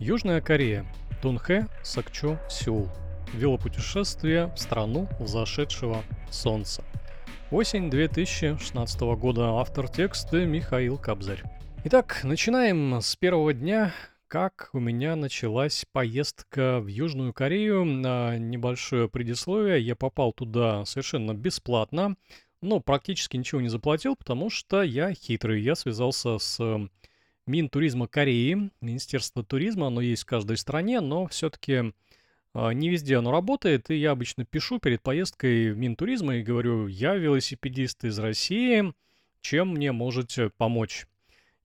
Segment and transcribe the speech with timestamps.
[0.00, 0.86] Южная Корея.
[1.20, 2.88] Тунхэ, Сакчо, Сеул.
[3.34, 6.82] Велопутешествие в страну взошедшего солнца.
[7.50, 9.58] Осень 2016 года.
[9.60, 11.42] Автор текста Михаил Кобзарь.
[11.84, 13.92] Итак, начинаем с первого дня,
[14.26, 17.84] как у меня началась поездка в Южную Корею.
[17.84, 19.82] Небольшое предисловие.
[19.82, 22.16] Я попал туда совершенно бесплатно,
[22.62, 25.60] но практически ничего не заплатил, потому что я хитрый.
[25.60, 26.88] Я связался с
[27.50, 31.92] Минтуризма Кореи, Министерство туризма, оно есть в каждой стране, но все-таки
[32.54, 36.86] а, не везде оно работает, и я обычно пишу перед поездкой в Минтуризма и говорю,
[36.86, 38.92] я велосипедист из России,
[39.40, 41.06] чем мне можете помочь?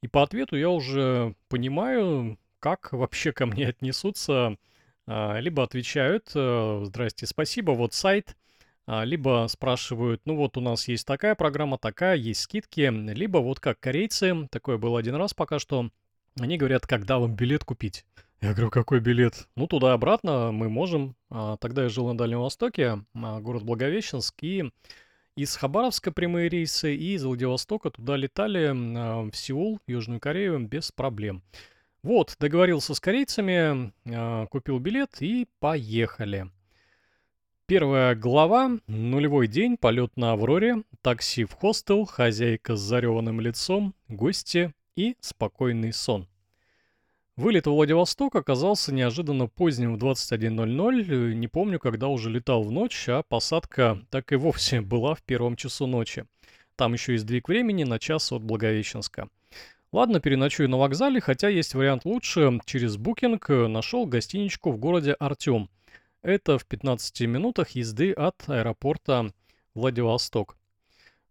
[0.02, 4.57] И по ответу я уже понимаю, как вообще ко мне отнесутся,
[5.07, 8.35] а, либо отвечают, э, здрасте, спасибо, вот сайт,
[8.88, 13.80] либо спрашивают, ну вот у нас есть такая программа, такая, есть скидки, либо вот как
[13.80, 15.89] корейцы, такое было один раз пока что,
[16.39, 18.05] они говорят, когда вам билет купить?
[18.41, 19.48] Я говорю, какой билет?
[19.55, 21.16] Ну, туда-обратно мы можем.
[21.29, 24.70] А, тогда я жил на Дальнем Востоке, а, город Благовещенск, и
[25.37, 28.71] из Хабаровска прямые рейсы, и из Владивостока туда летали
[29.29, 31.41] в Сеул, Южную Корею, без проблем.
[32.04, 33.91] Вот, договорился с корейцами,
[34.48, 36.52] купил билет и поехали.
[37.68, 38.77] Первая глава.
[38.85, 39.76] Нулевой день.
[39.76, 40.84] Полет на Авроре.
[41.02, 42.05] Такси в хостел.
[42.05, 43.96] Хозяйка с зареванным лицом.
[44.08, 46.27] Гости и спокойный сон.
[47.36, 51.34] Вылет в Владивосток оказался неожиданно поздним в 21.00.
[51.34, 55.55] Не помню, когда уже летал в ночь, а посадка так и вовсе была в первом
[55.55, 56.26] часу ночи.
[56.76, 59.27] Там еще есть сдвиг времени на час от Благовещенска.
[59.91, 62.60] Ладно, переночую на вокзале, хотя есть вариант лучше.
[62.66, 65.68] Через букинг нашел гостиничку в городе Артем–
[66.25, 69.31] это в 15 минутах езды от аэропорта
[69.75, 70.57] Владивосток.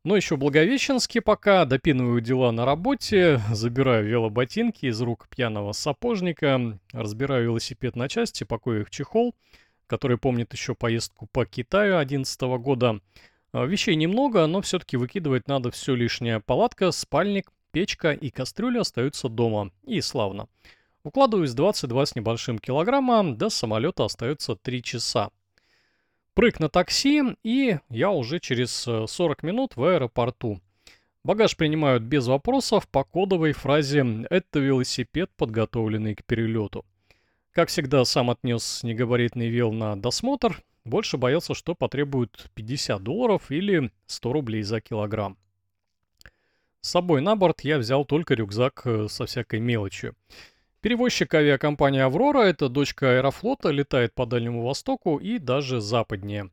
[0.04, 7.44] Но еще Благовещенске пока допинываю дела на работе, забираю велоботинки из рук пьяного сапожника, разбираю
[7.44, 9.34] велосипед на части, пакую их в чехол,
[9.86, 13.00] который помнит еще поездку по Китаю 2011 года.
[13.52, 16.40] А, вещей немного, но все-таки выкидывать надо все лишнее.
[16.40, 19.70] Палатка, спальник, печка и кастрюля остаются дома.
[19.84, 20.48] И славно.
[21.04, 25.30] Укладываюсь 22 с небольшим килограмма, до самолета остается 3 часа.
[26.32, 30.60] Прыг на такси, и я уже через 40 э, минут в аэропорту.
[31.22, 36.86] Багаж принимают без вопросов по кодовой фразе «Это велосипед, подготовленный к перелету».
[37.52, 40.62] Как всегда, сам отнес негабаритный вел на досмотр.
[40.84, 45.36] Больше боялся, что потребуют 50 долларов или 100 рублей за килограмм.
[46.80, 50.16] С собой на борт я взял только рюкзак э, со всякой мелочью.
[50.84, 56.50] Перевозчик авиакомпании «Аврора»— это дочка Аэрофлота, летает по Дальнему Востоку и даже западнее.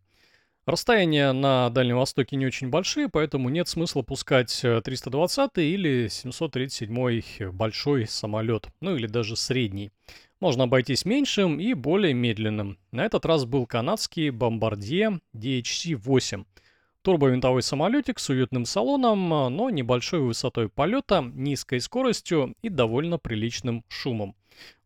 [0.66, 7.52] Расстояния на Дальнем Востоке не очень большие, поэтому нет смысла пускать 320 э, или 737
[7.52, 9.92] большой самолет, ну или даже средний.
[10.40, 12.78] Можно обойтись меньшим и более медленным.
[12.94, 16.46] На этот раз был канадский бомбардье DHC-8—
[17.02, 24.36] Турбовинтовой самолетик с уютным салоном, но небольшой высотой полета, низкой скоростью и довольно приличным шумом.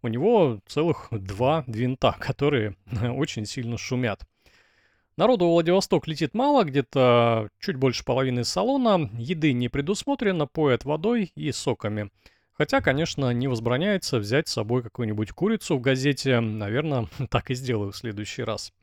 [0.01, 2.75] У него целых два винта, которые
[3.17, 4.21] очень сильно шумят.
[5.17, 9.09] Народу в Владивосток летит мало, где-то чуть больше половины салона.
[9.17, 12.11] Еды не предусмотрено, поят водой и соками.
[12.51, 16.39] Хотя, конечно, не возбраняется взять с собой какую-нибудь курицу в газете.
[16.39, 18.73] Наверное, так и сделаю в следующий раз.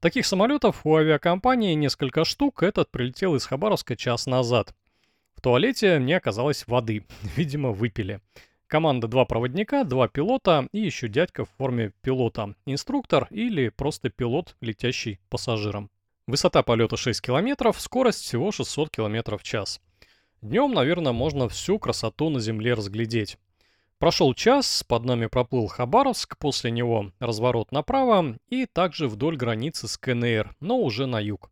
[0.00, 4.72] Таких самолетов у авиакомпании несколько штук, этот прилетел из Хабаровска час назад.
[5.34, 7.04] В туалете не оказалось воды,
[7.36, 8.20] видимо выпили.
[8.68, 14.56] Команда два проводника, два пилота и еще дядька в форме пилота, инструктор или просто пилот,
[14.60, 15.90] летящий пассажиром.
[16.28, 19.80] Высота полета 6 километров, скорость всего 600 километров в час.
[20.42, 23.38] Днем, наверное, можно всю красоту на Земле разглядеть.
[23.98, 29.98] Прошел час, под нами проплыл Хабаровск, после него разворот направо и также вдоль границы с
[29.98, 31.50] КНР, но уже на юг.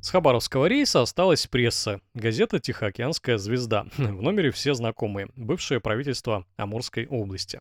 [0.00, 3.86] С Хабаровского рейса осталась пресса, газета «Тихоокеанская звезда».
[3.96, 7.60] В номере все знакомые, бывшее правительство Амурской области.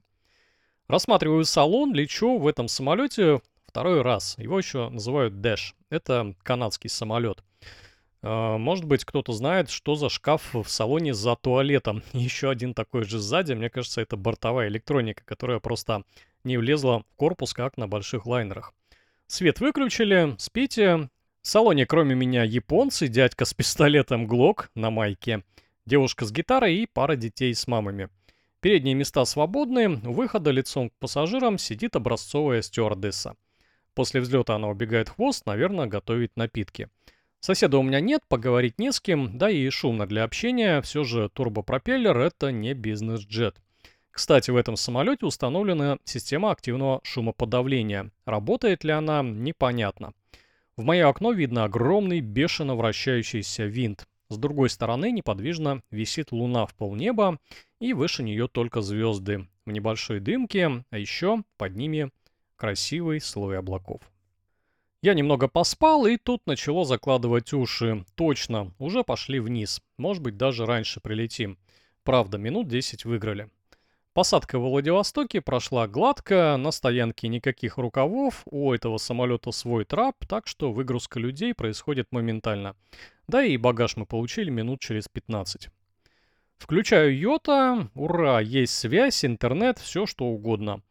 [0.87, 4.35] Рассматриваю салон, лечу в этом самолете второй раз.
[4.39, 5.75] Его еще называют Дэш.
[5.91, 7.43] Это канадский самолет.
[8.21, 12.03] А, может быть, кто-то знает, что за шкаф в салоне за туалетом.
[12.13, 13.53] Еще один такой же сзади.
[13.53, 16.03] Мне кажется, это бортовая электроника, которая просто
[16.43, 18.73] не влезла в корпус, как на больших лайнерах.
[19.27, 21.09] Свет выключили, спите.
[21.41, 25.43] В салоне кроме меня японцы, дядька с пистолетом Глок на майке,
[25.85, 28.09] девушка с гитарой и пара детей с мамами.
[28.59, 33.35] Передние места свободны, у выхода лицом к пассажирам сидит образцовая стюардесса.
[33.93, 36.89] После взлета она убегает в хвост, наверное, готовить напитки.
[37.39, 41.29] Соседа у меня нет, поговорить не с кем, да и шумно для общения, все же
[41.29, 43.61] турбопропеллер это не бизнес-джет.
[44.11, 48.11] Кстати, в этом самолете установлена система активного шумоподавления.
[48.25, 50.13] Работает ли она, непонятно.
[50.75, 54.07] В мое окно видно огромный бешено вращающийся винт.
[54.29, 57.39] С другой стороны неподвижно висит луна в полнеба,
[57.79, 62.11] и выше нее только звезды в небольшой дымке, а еще под ними
[62.55, 64.01] красивый слой облаков.
[65.01, 68.03] Я немного поспал, и тут начало закладывать уши.
[68.15, 69.81] Точно, уже пошли вниз.
[69.97, 71.59] Может быть, даже раньше прилетим.
[72.03, 73.49] Правда, минут 10 выиграли.
[74.13, 80.47] Посадка в Владивостоке прошла гладко, на стоянке никаких рукавов, у этого самолета свой трап, так
[80.47, 82.75] что выгрузка людей происходит моментально.
[83.27, 85.69] Да и багаж мы получили минут через 15.
[86.57, 90.81] Включаю Йота, ура, есть связь, интернет, все что угодно.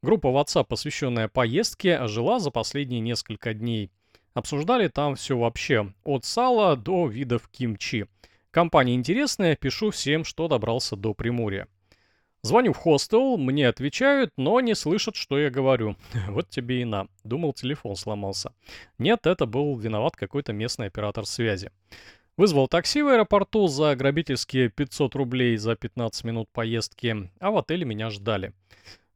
[0.00, 3.90] Группа WhatsApp, посвященная поездке, ожила за последние несколько дней.
[4.32, 8.06] Обсуждали там все вообще, от сала до видов кимчи.
[8.52, 11.66] Компания интересная, пишу всем, что добрался до Приморья.
[12.42, 15.96] Звоню в хостел, мне отвечают, но не слышат, что я говорю.
[16.28, 17.08] Вот тебе и на.
[17.24, 18.52] Думал, телефон сломался.
[18.98, 21.72] Нет, это был виноват какой-то местный оператор связи.
[22.36, 27.84] Вызвал такси в аэропорту за грабительские 500 рублей за 15 минут поездки, а в отеле
[27.84, 28.52] меня ждали.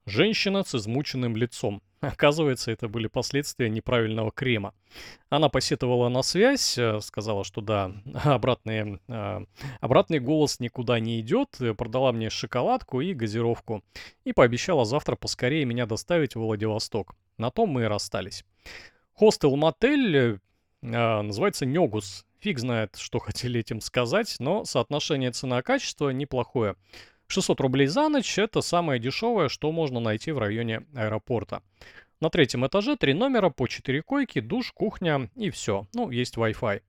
[0.06, 1.80] Женщина с измученным лицом.
[2.00, 4.74] Оказывается, это были последствия неправильного крема.
[5.28, 7.92] Она посетовала на связь, э, сказала, что да,
[8.24, 9.44] обратный, э,
[9.80, 13.84] обратный голос никуда не идет, э, продала мне шоколадку и газировку.
[14.24, 17.14] И пообещала завтра поскорее меня доставить в Владивосток.
[17.38, 18.44] На том мы и расстались.
[19.12, 20.40] Хостел-мотель
[20.80, 22.26] называется Негус.
[22.40, 26.74] Фиг знает, что хотели этим сказать, но соотношение цена-качество неплохое.
[27.32, 31.62] 600 рублей за ночь– это самое дешевое, что можно найти в районе аэропорта.
[32.20, 35.86] На третьем этаже три номера по 4 койки, душ, кухня и все.
[35.94, 36.82] Ну, есть Wi-Fi.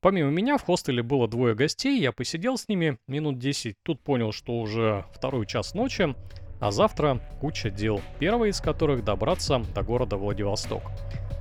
[0.00, 4.32] Помимо меня в хостеле было двое гостей, я посидел с ними минут 10, тут понял,
[4.32, 6.14] что уже второй час ночи,
[6.60, 10.82] а завтра куча дел, первый из которых добраться до города Владивосток.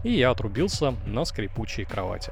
[0.03, 2.31] И я отрубился на скрипучей кровати.